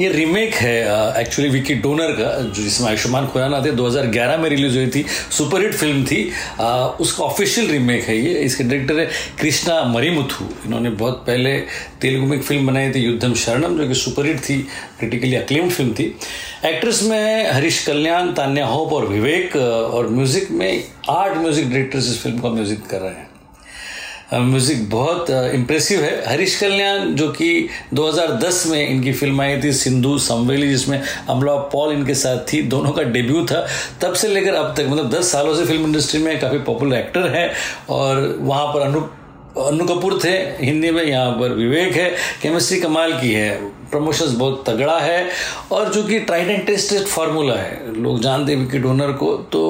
ये 0.00 0.08
रीमेक 0.12 0.54
है 0.54 1.20
एक्चुअली 1.20 1.50
विकी 1.50 1.74
डोनर 1.82 2.10
का 2.12 2.30
जिसमें 2.54 2.88
आयुष्मान 2.88 3.26
खुराना 3.26 3.60
थे 3.64 3.70
2011 3.72 4.38
में 4.38 4.48
रिलीज़ 4.50 4.76
हुई 4.76 4.86
थी 4.94 5.04
सुपरहिट 5.36 5.74
फ़िल्म 5.74 6.04
थी 6.06 6.18
आ, 6.60 6.86
उसका 6.86 7.24
ऑफिशियल 7.24 7.70
रीमेक 7.70 8.02
है 8.04 8.16
ये। 8.16 8.34
इसके 8.40 8.64
डायरेक्टर 8.64 8.98
है 8.98 9.06
कृष्णा 9.40 9.82
मरीमुथु। 9.92 10.44
इन्होंने 10.66 10.90
बहुत 10.92 11.22
पहले 11.26 11.58
तेलुगु 12.00 12.26
में 12.26 12.36
एक 12.36 12.42
फ़िल्म 12.44 12.66
बनाई 12.66 12.90
थी 12.92 13.00
युद्धम 13.00 13.34
शरणम 13.44 13.78
जो 13.78 13.88
कि 13.88 13.94
सुपरहिट 13.94 14.40
थी 14.48 14.58
क्रिटिकली 14.98 15.34
अक्लेम्ड 15.34 15.72
फ़िल्म 15.72 15.92
थी। 15.92 16.04
एक्ट्रेस 16.64 17.02
में 17.02 17.50
हरीश 17.52 17.84
कल्याण 17.86 18.32
तान्या 18.34 18.66
होप 18.66 18.92
और 18.92 19.06
विवेक 19.08 19.56
और 19.56 20.08
म्यूज़िक 20.08 20.50
में 20.50 20.84
आठ 21.10 21.36
म्यूज़िक 21.36 21.70
डायरेक्टर्स 21.70 22.10
इस 22.10 22.22
फ़िल्म 22.22 22.38
का 22.38 22.48
म्यूज़िक 22.50 22.86
कर 22.90 23.00
रहे 23.00 23.10
हैं। 23.10 23.25
म्यूज़िक 24.34 24.88
बहुत 24.90 25.30
इम्प्रेसिव 25.30 26.00
है। 26.00 26.24
हरीश 26.26 26.58
कल्याण, 26.60 27.12
जो 27.14 27.28
कि 27.28 27.68
2010 27.94 28.64
में 28.66 28.88
इनकी 28.88 29.12
फ़िल्म 29.12 29.40
आई 29.40 29.60
थी, 29.62 29.72
सिंधु 29.72 30.16
समवेली 30.18 30.68
जिसमें 30.68 31.00
अमला 31.28 31.54
पॉल 31.72 31.92
इनके 31.92 32.14
साथ 32.14 32.38
थी। 32.52 32.62
दोनों 32.62 32.92
का 32.92 33.02
डेब्यू 33.02 33.44
था। 33.46 33.66
तब 34.02 34.14
से 34.14 34.28
लेकर 34.28 34.54
अब 34.54 34.74
तक 34.76 34.86
मतलब 34.88 35.10
10 35.10 35.30
सालों 35.32 35.54
से 35.56 35.64
फ़िल्म 35.66 35.84
इंडस्ट्री 35.84 36.22
में 36.22 36.38
काफ़ी 36.40 36.58
पॉपुलर 36.58 36.96
एक्टर 36.98 37.28
हैं 37.36 37.50
और 37.90 38.36
वहाँ 38.40 38.66
पर 38.66 38.80
अनु 38.80 39.00
अनु 39.58 39.84
कपूर 39.86 40.18
थे, 40.24 40.30
हिंदी 40.58 40.90
में 40.90 41.02
यहाँ 41.04 41.32
पर 41.32 41.52
विवेक 41.54 41.94
है 41.96 42.08
केमिस्ट्री 42.42 42.80
कमाल 42.80 43.12
की 43.20 43.32
है 43.32 43.54
प्रमोशंस 43.90 44.32
बहुत 44.32 44.64
तगड़ा 44.66 44.98
है, 45.00 45.28
और 45.72 45.92
जो 45.92 46.02
कि 46.04 46.18
ट्राइड 46.20 46.48
एंड 46.50 46.66
टेस्टेड 46.66 47.06
फार्मूला 47.06 47.54
है, 47.54 47.94
लोग 47.94 48.20
जानते 48.22 48.52
हैं 48.52 48.58
विकेट 48.60 48.84
ओनर 48.84 49.12
को 49.12 49.32
तो 49.52 49.62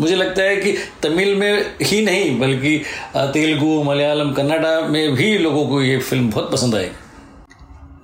मुझे 0.00 0.14
लगता 0.16 0.42
है 0.42 0.56
कि 0.56 0.72
तमिल 1.02 1.34
में 1.34 1.64
ही 1.82 2.04
नहीं, 2.04 2.38
बल्कि 2.40 2.76
तेलुगु, 3.16 3.82
मलयालम, 3.84 4.32
कन्नाडा 4.32 4.80
में 4.82 5.14
भी 5.14 5.36
लोगों 5.38 5.66
को 5.68 5.82
ये 5.82 5.98
फ़िल्म 6.00 6.30
बहुत 6.30 6.52
पसंद 6.52 6.74
आएगी। 6.74 7.02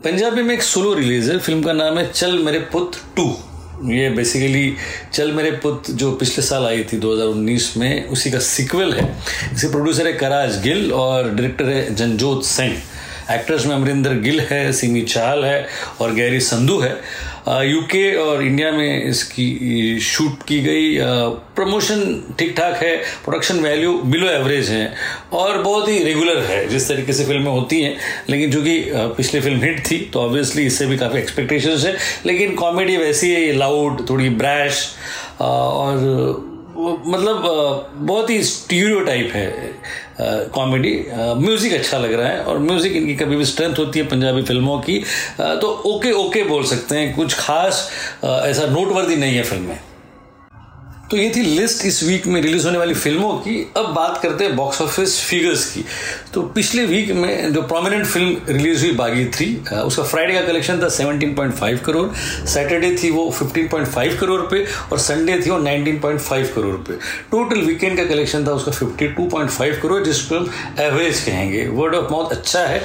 पंजाबी 0.05 0.43
में 0.43 0.55
एक 0.55 0.63
सोलो 0.63 0.95
रिलीज़ 0.95 1.31
है 1.33 1.39
फ़िल्म 1.39 1.63
का 1.63 1.73
नाम 1.73 1.99
है 1.99 2.11
चल 2.13 2.39
मेरे 2.39 2.59
पुत 2.73 2.97
टू। 3.17 3.33
ये 3.85 4.11
बेसिकली 4.11 4.77
चल 5.13 5.33
मेरे 5.33 5.51
पुत 5.51 5.91
जो 5.91 6.13
पिछले 6.13 6.43
साल 6.45 6.65
आई 6.65 6.85
थी 6.85 6.99
2019 7.01 7.77
में, 7.77 8.07
उसी 8.07 8.31
का 8.31 8.39
सिक्वल 8.39 8.93
है। 8.93 9.17
इसे 9.53 9.69
प्रोड्यूसर 9.69 10.07
है 10.07 10.13
कराज 10.13 10.63
गिल 10.63 10.93
और 10.93 11.31
डायरेक्टर 11.31 11.65
है 11.65 11.95
जनजोत 11.95 12.45
सिंह 12.45 12.77
एक्टर्स 13.31 13.67
में 13.67 13.75
अमरिंदर 13.75 14.15
गिल 14.21 14.41
है, 14.43 14.73
सिमी 14.73 15.03
चाहल 15.03 15.45
है 15.45 15.67
और 16.01 16.15
गैरी 16.15 16.41
संधू 16.43 16.79
है। 16.81 16.99
यूके 17.67 18.15
और 18.17 18.43
इंडिया 18.43 18.71
में 18.73 19.05
इसकी 19.05 19.99
शूट 20.03 20.43
की 20.49 20.61
गई 20.63 20.97
प्रमोशन 21.57 22.01
ठीक 22.39 22.55
ठाक 22.57 22.77
है 22.83 22.97
प्रोडक्शन 23.25 23.61
वैल्यू 23.61 23.93
बिलो 24.05 24.29
एवरेज 24.29 24.69
है 24.71 24.93
और 25.33 25.59
बहुत 25.63 25.89
ही 25.89 26.03
रेगुलर 26.05 26.43
है, 26.43 26.67
जिस 26.69 26.89
तरीके 26.89 27.13
से 27.13 27.25
फ़िल्में 27.25 27.51
होती 27.51 27.81
हैं। 27.83 27.97
लेकिन 28.29 28.51
जो 28.51 28.63
कि 28.63 28.83
पिछली 29.17 29.41
फ़िल्म 29.41 29.63
हिट 29.63 29.81
थी 29.91 29.99
तो 30.13 30.21
ऑब्वियसली 30.21 30.67
इससे 30.67 30.87
भी 30.87 30.99
काफ़ी 30.99 31.19
एक्सपेक्टेशन 31.19 31.87
है। 31.87 31.97
लेकिन 32.27 32.55
कॉमेडी 32.57 32.97
वैसी 32.97 33.33
है 33.33 33.53
लाउड 33.59 34.09
थोड़ी 34.11 34.29
ब्रैश 34.31 34.87
और 35.41 36.49
मतलब 37.07 37.91
बहुत 37.95 38.31
ही 38.31 38.43
स्टीरियो 38.45 39.01
टाइप 39.01 39.33
है। 39.35 39.49
कॉमेडी 40.55 40.93
म्यूज़िक 41.13 41.73
अच्छा 41.73 41.99
लग 41.99 42.13
रहा 42.13 42.29
है 42.29 42.43
और 42.45 42.59
म्यूज़िक 42.61 42.93
इनकी 42.93 43.15
कभी 43.17 43.37
भी 43.37 43.45
स्ट्रेंथ 43.45 43.79
होती 43.79 43.99
है 43.99 44.07
पंजाबी 44.07 44.43
फ़िल्मों 44.43 44.79
की। 44.81 44.99
तो 45.39 45.69
ओके 45.87 46.13
ओके 46.15 46.43
बोल 46.45 46.65
सकते 46.67 46.97
हैं। 46.97 47.15
कुछ 47.17 47.35
खास 47.39 47.89
ऐसा 48.25 48.67
नोटवर्दी 48.69 49.17
नहीं 49.17 49.37
है 49.37 49.43
फ़िल्म। 49.43 49.77
तो 51.11 51.17
ये 51.17 51.31
थी 51.37 51.41
लिस्ट 51.43 51.85
इस 51.87 52.03
वीक 52.05 52.27
में 52.27 52.41
रिलीज़ 52.43 52.65
होने 52.67 52.79
वाली 52.79 52.95
फ़िल्मों 52.95 53.33
की। 53.37 53.55
अब 53.77 53.87
बात 53.95 54.19
करते 54.23 54.45
हैं 54.45 54.57
बॉक्स 54.57 54.81
ऑफ़िस 54.83 55.19
फिगर्स 55.21 55.65
की। 55.73 55.85
तो 56.35 56.43
पिछले 56.55 56.85
वीक 56.87 57.11
में 57.13 57.53
जो 57.53 57.63
प्रोमिनेंट 57.63 58.05
फ़िल्म 58.07 58.37
रिलीज़ 58.49 58.85
हुई, 58.85 58.93
बागी 58.95 59.25
थ्री 59.27 59.47
उसका 59.77 60.03
फ्राइडे 60.03 60.35
का 60.35 60.41
कलेक्शन 60.47 60.83
था 60.83 60.89
17.5 60.89 61.81
करोड़। 61.87 62.07
सैटरडे 62.49 62.95
थी 63.03 63.11
वो 63.11 63.29
15.5 63.33 64.19
करोड़ 64.21 64.41
पे 64.51 64.65
और 64.93 64.99
संडे 64.99 65.41
थी 65.47 65.51
वो 65.51 65.59
19.5 65.59 66.53
करोड़ 66.55 66.75
पे। 66.77 66.95
टोटल 67.31 67.61
वीकेंड 67.63 67.97
का 67.97 68.05
कलेक्शन 68.05 68.47
था 68.47 68.53
उसका 68.53 68.73
52.5 68.75 69.81
करोड़ 69.83 70.03
जिसको 70.05 70.37
हम 70.37 70.51
एवरेज 70.81 71.21
कहेंगे। 71.21 71.67
वर्ड 71.73 71.95
ऑफ़ 71.95 72.13
माउथ 72.13 72.31
अच्छा 72.31 72.61
है। 72.61 72.83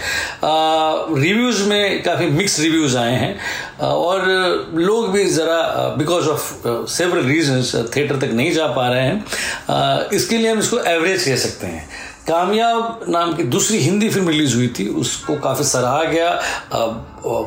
रिव्यूज़ 1.22 1.64
में 1.70 2.02
काफ़ी 2.04 2.28
मिक्स 2.32 2.60
रिव्यूज़ 2.60 2.98
आए 2.98 3.16
हैं। 3.16 3.38
और 3.82 4.28
लोग 4.76 5.12
भी 5.12 5.26
ज़रा 5.30 5.62
because 5.98 6.28
of 6.30 6.52
several 6.90 7.26
reasons 7.26 7.76
theatre 7.96 8.14
तक 8.18 8.32
नहीं 8.34 8.52
जा 8.52 8.68
पा 8.68 8.88
रहे 8.90 9.02
हैं। 9.02 10.10
इसके 10.14 10.38
लिए 10.38 10.52
हम 10.52 10.60
इसको 10.60 10.80
एवरेज 10.80 11.24
कह 11.24 11.36
सकते 11.36 11.68
हैं। 11.68 11.88
कामयाब 12.28 13.06
नाम 13.10 13.34
की 13.36 13.44
दूसरी 13.46 13.78
हिंदी 13.78 14.10
फ़िल्म 14.10 14.30
रिलीज़ 14.30 14.56
हुई 14.56 14.68
थी, 14.80 14.88
उसको 14.90 15.36
काफ़ी 15.40 15.64
सराहा 15.66 16.04
गया। 16.04 16.30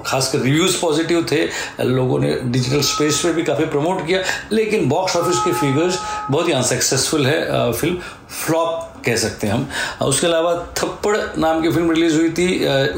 खासकर 0.07 0.39
रिव्यूज़ 0.39 0.81
पॉजिटिव 0.81 1.27
थे, 1.31 1.43
लोगों 1.85 2.19
ने 2.19 2.33
डिजिटल 2.45 2.81
स्पेस 2.83 3.21
पे 3.23 3.33
भी 3.33 3.43
काफ़ी 3.43 3.65
प्रमोट 3.67 4.07
किया, 4.07 4.23
लेकिन 4.53 4.89
बॉक्स 4.89 5.17
ऑफ़िस 5.17 5.39
के 5.39 5.53
फिगर्स 5.53 5.99
बहुत 6.31 6.49
ही 6.49 6.53
अनसक्सेसफुल 6.53 7.27
है 7.27 7.73
फ़िल्म 7.73 7.97
फ्लॉप 8.31 9.03
कह 9.07 9.17
सकते 9.17 9.47
हैं 9.47 9.55
हम। 9.55 10.07
उसके 10.07 10.27
अलावा 10.27 10.55
थप्पड़ 10.79 11.17
नाम 11.39 11.63
की 11.63 11.71
फ़िल्म 11.71 11.91
रिलीज़ 11.91 12.17
हुई 12.17 12.31
थी 12.31 12.49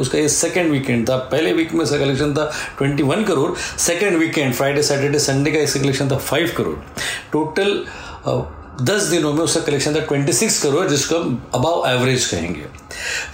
उसका 0.01 0.19
ये 0.19 0.29
सेकेंड 0.29 0.71
वीकेंड 0.73 1.09
था। 1.09 1.17
पहले 1.33 1.53
वीक 1.53 1.73
में 1.75 1.85
इसका 1.85 1.99
कलेक्शन 1.99 2.35
था 2.35 2.51
21 2.83 3.27
crore 3.27 3.51
second 3.81 4.17
weekend 4.19 4.55
Friday 4.55 4.83
Saturday 4.83 5.19
Sunday 5.21 5.51
का 5.51 5.59
इसका 5.61 5.81
कलेक्शन 5.81 6.11
था 6.11 6.21
5 6.31 6.51
करोड़ 6.57 6.77
टोटल 7.33 7.85
दस 8.83 9.03
दिनों 9.03 9.33
में 9.33 9.43
उसका 9.43 9.61
कलेक्शन 9.61 9.95
था 9.95 10.01
ट्वेंटी 10.01 10.33
सिक्स 10.33 10.63
करोड़, 10.63 10.87
जिसको 10.89 11.19
हम 11.19 11.43
अबाव 11.55 11.87
एवरेज 11.89 12.25
कहेंगे। 12.27 12.67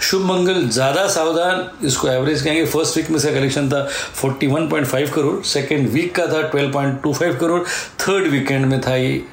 शुभ 0.01 0.21
मंगल, 0.25 0.67
ज़्यादा 0.69 1.07
सावधान, 1.07 1.67
इसको 1.87 2.07
एवरेज 2.07 2.41
कहेंगे। 2.41 2.65
फ़र्स्ट 2.65 2.97
वीक 2.97 3.09
में 3.09 3.17
इसका 3.17 3.31
कलेक्शन 3.31 3.69
था 3.69 3.83
forty 4.15 4.47
one 4.47 4.67
point 4.69 4.87
five 4.87 5.11
crore 5.15 5.41
second 5.45 5.89
week 5.89 6.15
का 6.15 6.27
था 6.27 6.41
twelve 6.41 6.71
point 6.73 7.01
two 7.03 7.13
five 7.13 7.37
crore 7.41 7.61
third 7.99 8.27
weekend 8.27 8.65
में 8.65 8.79
था 8.81 8.95
ये 8.95 9.23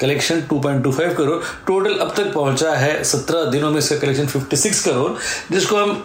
कलेक्शन 0.00 0.40
2.25 0.52 1.14
करोड़। 1.16 1.38
टोटल 1.66 1.94
अब 1.96 2.12
तक 2.16 2.32
पहुँचा 2.34 2.74
है 2.76 3.02
17 3.04 3.44
दिनों 3.50 3.70
में 3.70 3.78
इसका 3.78 3.96
कलेक्शन 3.96 4.26
56 4.28 4.84
करोड़, 4.84 5.12
जिसको 5.52 5.76
हम 5.76 6.02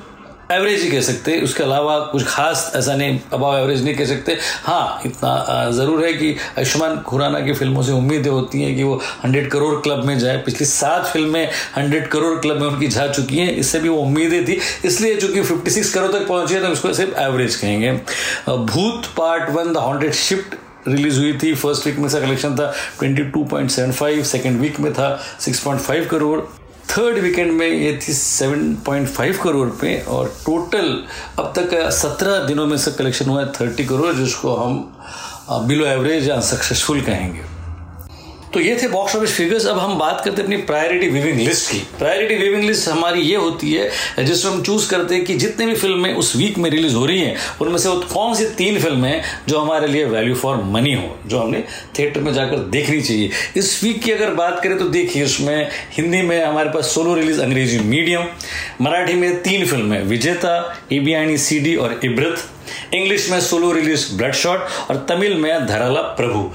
एवरेज 0.50 0.82
ही 0.84 0.90
कह 0.90 1.02
सकते, 1.02 1.40
उसके 1.42 1.64
अलावा 1.64 1.98
कुछ 2.12 2.24
खास 2.28 2.72
ऐसा 2.76 2.96
नहीं 2.96 3.20
अबाव 3.34 3.58
एवरेज 3.58 3.84
नहीं 3.84 3.96
कह 3.96 4.06
सकते। 4.06 4.38
हाँ 4.64 5.02
इतना 5.06 5.70
ज़रूर 5.72 6.06
है 6.06 6.14
कि 6.14 6.32
आयुष्मान 6.58 6.98
खुराना 7.08 7.40
की 7.40 7.54
फ़िल्मों 7.54 7.84
से 7.84 7.92
उम्मीदें 7.92 8.30
होती 8.32 8.62
हैं 8.62 8.76
कि 8.76 8.84
वो 8.84 8.96
हंड्रेड 9.24 9.50
करोड़ 9.52 9.74
क्लब 9.82 10.04
में 10.06 10.18
जाए। 10.20 10.38
पिछली 10.46 10.66
सात 10.68 11.06
फ़िल्में 11.08 11.50
हंड्रेड 11.76 12.08
करोड़ 12.08 12.38
क्लब 12.40 12.62
में 12.62 12.68
उनकी 12.68 12.88
जा 12.88 13.08
चुकी 13.08 13.38
हैं, 13.38 13.52
इससे 13.52 13.80
भी 13.80 13.90
वो 13.90 14.02
उम्मीदें 14.02 14.46
थी। 14.46 14.60
इसलिए 14.86 15.16
चूँकि 15.16 15.42
फिफ्टी 15.42 15.72
सिक्स 15.72 15.94
करोड़ 15.94 16.12
तक 16.12 16.28
पहुँची 16.28 16.54
है 16.56 16.62
तो 16.62 16.68
उसको 16.70 16.94
सिर्फ़ 16.94 17.20
एवरेज 17.22 17.56
कहेंगे। 17.56 17.92
Bhoot 18.48 19.14
part 19.18 19.50
one 19.50 19.74
the 19.74 19.78
haunted 19.80 20.14
shift 20.16 20.56
release 20.88 21.20
हुई 21.20 21.38
थी। 21.44 21.54
फ़र्स्ट 21.56 21.86
वीक 21.88 21.98
में 21.98 22.06
इसका 22.08 22.20
कलेक्शन 22.20 22.56
था 22.56 22.74
22.75 23.00 24.24
सेकंड 24.26 24.60
वीक 24.62 24.80
में 24.80 24.94
था 24.94 25.20
6.5 25.42 26.06
करोड़ 26.10 26.40
थर्ड 26.90 27.18
वीकेंड 27.18 27.52
में 27.52 27.68
ये 27.68 27.92
थी 28.04 28.14
7.5 28.14 29.38
करोड़ 29.38 29.68
पे 29.82 29.98
और 30.08 30.28
टोटल 30.46 30.88
अब 31.40 31.54
तक 31.56 31.90
सत्रह 31.92 32.38
दिनों 32.40 32.66
में 32.68 32.78
से 32.78 32.92
कलेक्शन 32.92 33.30
हुआ 33.30 33.42
है 33.42 33.52
थर्टी 33.52 33.86
करोड़ 33.86 34.14
जिसको 34.16 34.56
हम 34.56 34.98
बिलो 35.68 35.86
एवरेज 35.86 36.28
या 36.30 36.40
सक्सेसफुल 36.42 37.02
कहेंगे। 37.02 37.59
तो 38.54 38.60
ये 38.60 38.76
थे 38.82 38.88
बॉक्स 38.88 39.16
ऑफ़िस 39.16 39.32
फिगर्स 39.32 39.66
अब 39.68 39.80
हम 39.80 39.98
बात 40.00 40.22
करते 40.26 40.38
हैं 40.38 40.44
अपनी 40.44 40.58
प्रायोरिटी 40.58 41.08
विविंग 41.08 41.40
लिस्ट 41.40 41.72
की। 41.72 41.78
प्रायोरिटी 41.98 42.36
विविंग 42.36 42.64
लिस्ट 42.64 42.88
हमारी 42.90 43.22
ये 43.22 43.36
होती 43.36 43.74
है 43.74 44.26
जिसमें 44.26 44.52
हम 44.52 44.62
चूज़ 44.64 44.90
करते 44.90 45.16
हैं 45.16 45.26
कि 45.26 45.36
जितने 45.36 45.66
भी 45.66 45.76
फ़िल्में 45.76 46.14
उस 46.14 46.36
वीक 46.36 46.58
में 46.58 46.70
रिलीज़ 46.70 46.96
हो 46.96 47.06
रही 47.06 47.20
हैं, 47.20 47.36
उनमें 47.62 47.78
से 47.78 47.90
कौन 48.14 48.34
सी 48.36 48.46
तीन 48.58 48.80
फ़िल्में 48.80 49.22
जो 49.50 49.60
हमारे 49.60 49.88
लिए 49.88 50.06
वैल्यू 50.06 50.36
फॉर 50.36 50.64
मनी 50.66 50.94
हो, 50.94 51.16
जो 51.28 51.40
हमने 51.40 51.64
थिएटर 52.00 52.22
में 52.22 52.34
जाकर 52.34 52.58
देखनी 52.70 53.02
चाहिए। 53.02 53.30
इस 53.58 53.84
वीक 53.84 54.02
की 54.04 54.12
अगर 54.12 54.34
बात 54.34 54.60
करें 54.64 54.78
तो 54.80 54.90
देखिए, 54.90 55.24
उसमें 55.26 55.70
हिंदी 55.98 56.22
में 56.22 56.44
हमारे 56.44 56.70
पास 56.70 56.94
solo 56.96 57.16
release 57.16 57.42
Angrezi 57.42 57.80
medium 57.80 58.26
Marathi 58.82 59.14
में 59.14 59.42
तीन 59.44 59.66
फ़िल्में 59.66 60.02
विजेता 60.04 60.58
इबियानी 60.92 61.38
सी 61.38 61.76
और 61.76 62.00
इब्रत 62.04 62.50
इंग्लिश 62.94 63.30
में 63.30 63.40
सोलो 63.42 63.72
रिलीज़ 63.72 64.14
ब्लड 64.18 64.34
शॉट 64.36 64.68
और 64.90 65.06
तमिल 65.10 65.36
में 65.36 65.66
धराला 65.68 66.02
प्रभु। 66.20 66.50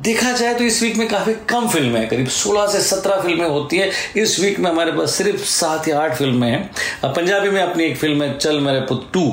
देखा 0.00 0.30
जाए 0.32 0.54
तो 0.54 0.64
इस 0.64 0.82
वीक 0.82 0.96
में 0.96 1.08
काफ़ी 1.08 1.32
कम 1.48 1.66
फ़िल्में 1.68 1.98
हैं। 2.00 2.08
करीब 2.08 2.26
16 2.28 2.66
से 2.72 2.80
17 2.82 3.20
फ़िल्में 3.22 3.46
होती 3.46 3.76
है। 3.76 3.90
इस 4.16 4.38
वीक 4.40 4.58
में 4.58 4.70
हमारे 4.70 4.92
पास 4.92 5.14
सिर्फ़ 5.14 5.42
सात 5.46 5.88
या 5.88 5.98
आठ 6.00 6.16
फ़िल्में 6.18 6.48
हैं। 6.48 7.12
पंजाबी 7.12 7.50
में 7.50 7.60
अपनी 7.62 7.84
एक 7.84 7.96
फ़िल्म 7.96 8.22
है, 8.22 8.38
चल 8.38 8.60
मेरे 8.60 8.80
पुत 8.82 9.08
टू 9.14 9.24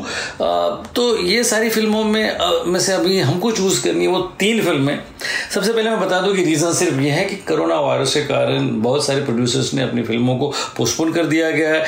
तो 0.96 1.06
ये 1.18 1.44
सारी 1.44 1.70
फ़िल्मों 1.70 2.04
में 2.04 2.38
में 2.68 2.80
से 2.80 2.94
अभी 2.94 3.20
हमको 3.20 3.52
चूज़ 3.52 3.84
करनी 3.84 4.06
है 4.06 4.12
वो 4.12 4.20
तीन 4.40 4.62
फ़िल्में 4.64 5.00
सबसे 5.54 5.74
पहले 5.74 5.90
मैं 5.90 6.00
बता 6.00 6.20
दूँ 6.22 6.36
कि 6.36 6.44
रीज़न 6.44 6.74
सिर्फ़ 6.74 7.00
ये 7.02 7.12
है 7.12 7.24
कि 7.26 7.36
कोरोना 7.48 7.80
वायरस 7.82 8.14
के 8.14 8.22
कारण 8.24 8.70
बहुत 8.82 9.06
सारे 9.06 9.22
प्रोड्यूसर्स 9.22 9.74
ने 9.74 9.84
अपनी 9.84 10.04
फ़िल्मों 10.04 10.38
को 10.38 10.52
पोस्टपोन 10.78 11.14
कर 11.14 11.26
दिया 11.26 11.50
गया 11.52 11.74
है। 11.74 11.84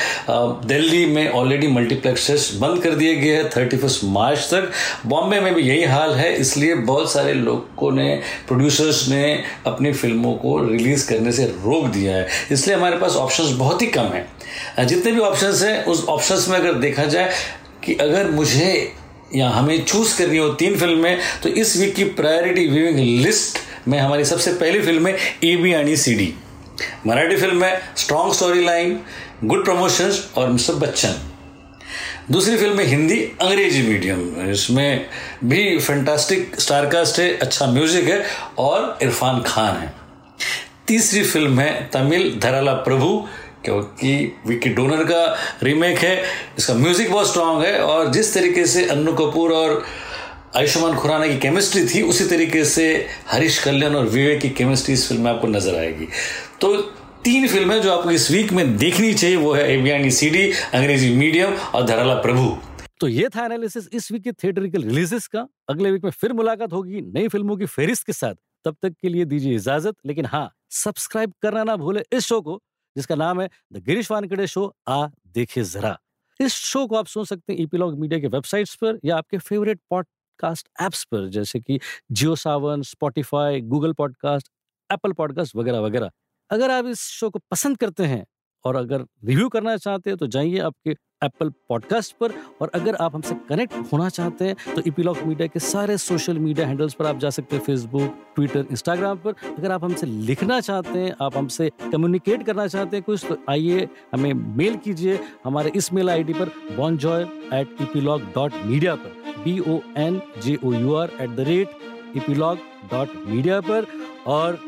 दिल्ली 0.66 1.04
में 1.06 1.28
ऑलरेडी 1.30 1.66
मल्टीप्लेक्सेस 1.68 2.50
बंद 2.60 2.82
कर 2.82 2.94
दिए 2.94 3.14
गए 3.16 3.36
हैं 3.36 3.48
थर्टी 3.50 3.76
मार्च 4.08 4.48
तक। 4.52 4.70
बॉम्बे 5.06 5.40
में 5.40 5.52
भी 5.54 5.62
यही 5.62 5.84
हाल 5.84 6.14
है, 6.14 6.34
इसलिए 6.36 6.74
बहुत 6.74 7.12
सारे 7.12 7.34
लोगों 7.34 7.92
ने 7.92 8.20
प्रोड्यूसर्स 8.70 9.08
ने 9.08 9.42
अपनी 9.66 9.92
फ़िल्मों 9.92 10.34
को 10.34 10.58
रिलीज़ 10.64 11.08
करने 11.08 11.32
से 11.32 11.44
रोक 11.44 11.86
दिया 11.86 12.16
है। 12.16 12.28
इसलिए 12.52 12.76
हमारे 12.76 12.96
पास 12.96 13.16
ऑप्शंस 13.16 13.50
बहुत 13.58 13.82
ही 13.82 13.86
कम 13.86 14.12
हैं। 14.14 14.86
जितने 14.86 15.12
भी 15.12 15.20
ऑप्शंस 15.20 15.62
हैं, 15.62 15.84
उस 15.84 16.04
ऑप्शंस 16.08 16.48
में 16.48 16.56
अगर 16.58 16.74
देखा 16.74 17.04
जाए 17.04 17.32
कि 17.84 17.94
अगर 17.96 18.30
मुझे 18.30 18.92
या 19.36 19.48
हमें 19.48 19.84
चूज़ 19.84 20.16
करनी 20.18 20.38
हो 20.38 20.48
तीन 20.54 20.76
फ़िल्में 20.78 21.18
तो 21.42 21.48
इस 21.48 21.76
वीक 21.76 21.94
की 21.94 22.04
प्रायोरिटी 22.20 22.66
व्यूइंग 22.66 22.98
लिस्ट 23.22 23.58
में 23.88 23.98
हमारी 23.98 24.24
सबसे 24.24 24.52
पहली 24.52 24.80
फ़िल्म 24.82 25.06
है 25.06 25.16
ए 25.44 25.56
बी 25.56 25.72
आनी 25.72 25.96
सी 25.96 26.14
डी 26.14 26.32
मराठी 27.06 27.36
फ़िल्म 27.36 27.64
है 27.64 27.80
strong 27.96 28.34
story 28.34 28.64
line 28.64 28.98
good 29.44 29.64
promotions 29.64 30.26
और 30.36 30.48
मिस्टर 30.48 30.74
बच्चन। 30.86 31.29
दूसरी 32.32 32.56
फ़िल्म 32.56 32.80
है 32.80 32.84
हिंदी 32.86 33.16
अंग्रेज़ी 33.42 33.82
मीडियम 33.82 34.50
इसमें 34.50 35.06
भी 35.44 35.78
फैंटास्टिक 35.78 36.60
स्टारकास्ट 36.60 37.18
है 37.20 37.28
अच्छा 37.38 37.66
म्यूज़िक 37.66 38.04
है 38.04 38.24
और 38.58 38.98
इरफान 39.02 39.40
खान 39.46 39.76
है। 39.76 39.92
तीसरी 40.88 41.22
फ़िल्म 41.22 41.60
है 41.60 41.88
तमिल 41.92 42.38
धराला 42.42 42.72
प्रभु, 42.84 43.08
क्योंकि 43.64 44.12
विकी 44.46 44.70
डोनर 44.70 45.02
का 45.04 45.24
रीमेक 45.62 45.98
है। 45.98 46.22
इसका 46.58 46.74
म्यूज़िक 46.74 47.10
बहुत 47.10 47.28
स्ट्रांग 47.30 47.62
है 47.62 47.78
और 47.80 48.12
जिस 48.12 48.32
तरीके 48.34 48.66
से 48.66 48.86
अन्नू 48.88 49.12
कपूर 49.14 49.52
और 49.52 49.82
आयुष्मान 50.56 50.94
खुराना 50.94 51.26
की 51.26 51.38
केमिस्ट्री 51.38 51.84
थी, 51.84 52.02
उसी 52.02 52.24
तरीके 52.26 52.64
से 52.66 52.86
हरीश 53.28 53.58
कल्याण 53.64 53.94
और 53.94 54.06
विवेक 54.06 54.40
की 54.40 54.48
केमिस्ट्री 54.50 54.94
इस 54.94 55.08
फ़िल्म 55.08 55.22
में 55.24 55.30
आपको 55.30 55.48
नज़र 55.48 55.78
आएगी। 55.78 56.08
तो 56.60 56.74
तीन 57.24 57.46
फ़िल्में 57.48 57.80
जो 57.82 57.90
आपको 57.92 58.10
इस 58.10 58.30
वीक 58.30 58.52
में 58.52 58.76
देखनी 58.76 59.12
चाहिए, 59.14 59.36
वो 59.36 59.52
है 59.52 59.62
एवियानी 59.70 60.10
सीडी 60.10 60.50
अंग्रेज़ी 60.74 61.12
मीडियम 61.14 61.52
और 61.54 61.84
धराला 61.86 62.14
प्रभु। 62.14 62.46
तो 63.00 63.08
ये 63.08 63.28
था 63.28 63.44
एनालिसिस 63.44 63.88
इस 63.92 64.10
वीक 64.12 64.22
के 64.22 64.32
थिएटरिकल 64.32 64.82
रिलीजेस 64.82 65.26
का। 65.26 65.46
अगले 65.68 65.90
वीक 65.90 66.04
में 66.04 66.10
फिर 66.10 66.32
मुलाकात 66.32 66.72
होगी 66.72 67.00
नई 67.00 67.28
फ़िल्मों 67.28 67.56
की 67.56 67.66
फेरिस्त 67.66 68.06
के 68.06 68.12
साथ। 68.12 68.34
तब 68.64 68.76
तक 68.82 68.94
के 69.00 69.08
लिए 69.08 69.24
दीजिए 69.24 69.54
इजाज़त, 69.54 69.94
लेकिन 70.06 70.26
हाँ 70.26 70.50
सब्सक्राइब 70.70 71.32
करना 71.42 71.64
ना 71.64 71.76
भूले 71.76 72.04
इस 72.12 72.26
शो 72.26 72.40
को, 72.40 72.60
जिसका 72.96 73.14
नाम 73.14 73.40
है 73.40 73.48
द 73.72 73.82
गिरीश 73.86 74.10
वानकड़े 74.10 74.46
शो 74.46 74.72
आ 74.88 75.06
देखे 75.34 75.62
जरा। 75.64 75.96
इस 76.40 76.54
शो 76.54 76.86
को 76.86 76.96
आप 76.96 77.06
सुन 77.06 77.24
सकते 77.24 77.52
हैं 77.52 77.60
ईपीलॉग 77.60 77.98
मीडिया 77.98 78.20
के 78.20 78.28
वेबसाइट्स 78.28 78.74
पर 78.74 78.98
या 79.04 79.16
आपके 79.16 79.38
फेवरेट 79.38 79.80
पॉडकास्ट 79.90 80.68
एप्स 80.82 81.04
पर, 81.04 81.28
जैसे 81.28 81.60
कि 81.60 81.78
Jio 82.12 82.36
Saavn 82.36 82.82
Spotify 82.82 83.60
Google 83.60 83.92
podcast 83.92 84.48
Apple 84.90 85.12
podcast 85.12 85.56
वगैरह 85.56 85.78
वगैरह। 85.78 86.10
अगर 86.50 86.70
आप 86.70 86.86
इस 86.86 87.00
शो 87.00 87.28
को 87.30 87.38
पसंद 87.50 87.76
करते 87.76 88.04
हैं 88.04 88.24
और 88.64 88.76
अगर 88.76 89.04
रिव्यू 89.24 89.48
करना 89.48 89.76
चाहते 89.76 90.10
हैं 90.10 90.16
तो 90.18 90.26
जाइए 90.26 90.58
आपके 90.58 90.90
एप्पल 91.24 91.48
पॉडकास्ट 91.68 92.14
पर 92.20 92.32
और 92.60 92.70
अगर 92.74 92.94
आप 92.94 93.14
हमसे 93.14 93.34
कनेक्ट 93.48 93.74
होना 93.92 94.08
चाहते 94.08 94.44
हैं 94.44 94.74
तो 94.74 94.82
इपीलॉक 94.86 95.18
मीडिया 95.26 95.48
के 95.48 95.60
सारे 95.60 95.96
सोशल 95.98 96.38
मीडिया 96.38 96.66
हैंडल्स 96.66 96.94
पर 96.94 97.06
आप 97.06 97.18
जा 97.18 97.30
सकते 97.30 97.56
हैं 97.56 97.62
फेसबुक 97.64 98.16
ट्विटर 98.34 98.66
इंस्टाग्राम 98.70 99.18
पर। 99.18 99.34
अगर 99.48 99.70
आप 99.72 99.84
हमसे 99.84 100.06
लिखना 100.06 100.60
चाहते 100.60 100.98
हैं, 100.98 101.14
आप 101.22 101.36
हमसे 101.36 101.70
कम्युनिकेट 101.92 102.46
करना 102.46 102.66
चाहते 102.66 102.96
हैं 102.96 103.04
कुछ 103.04 103.24
तो 103.28 103.36
आइए 103.50 103.88
हमें 104.14 104.32
मेल 104.34 104.76
कीजिए 104.84 105.18
हमारे 105.44 105.72
इस 105.76 105.92
मेल 105.92 106.10
आई 106.10 106.24
पर 106.32 106.52
bonjour 106.98 107.22
at 107.54 107.76
epilogue 107.82 108.22
dot 108.34 108.54
media 108.64 108.94
पर। 108.94 109.42
B 109.44 109.58
O 109.60 109.78
N 109.98 110.20
J 110.42 110.56
O 110.64 110.72
U 110.72 110.94
R 110.94 111.12
at 111.20 111.30
the 111.30 111.48
rate 111.48 111.78
epilogue 112.16 112.58
dot 112.92 113.16
media 113.26 113.60
पर। 113.60 113.86
और 114.26 114.58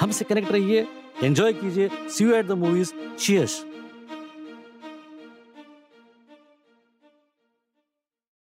हमसे 0.00 0.24
कनेक्ट 0.24 0.50
रहिए। 0.52 0.86
एंजॉय 1.24 1.52
कीजिए 1.52 1.88
see 2.08 2.24
you 2.24 2.34
at 2.34 2.46
the 2.46 2.52
movies 2.58 2.92
cheers 3.18 3.64